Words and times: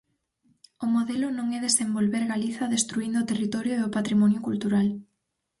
O 0.85 0.87
modelo 0.95 1.27
non 1.37 1.47
é 1.57 1.59
desenvolver 1.67 2.23
Galiza 2.33 2.71
destruíndo 2.75 3.17
o 3.19 3.27
territorio 3.31 3.73
e 3.77 3.83
o 3.87 3.93
patrimonio 3.97 4.39
cultural. 4.47 4.87